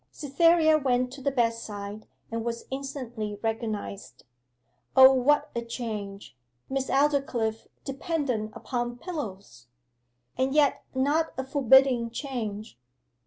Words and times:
Cytherea 0.11 0.79
went 0.79 1.13
to 1.13 1.21
the 1.21 1.29
bedside, 1.29 2.07
and 2.31 2.43
was 2.43 2.65
instantly 2.71 3.37
recognized. 3.43 4.23
O, 4.95 5.13
what 5.13 5.51
a 5.55 5.61
change 5.61 6.35
Miss 6.71 6.89
Aldclyffe 6.89 7.67
dependent 7.83 8.51
upon 8.55 8.97
pillows! 8.97 9.67
And 10.39 10.55
yet 10.55 10.81
not 10.95 11.33
a 11.37 11.43
forbidding 11.43 12.09
change. 12.09 12.79